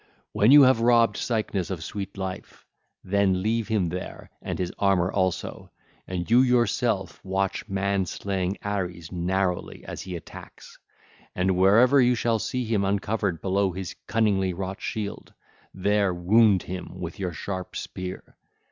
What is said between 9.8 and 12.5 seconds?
as he attacks, and wherever you shall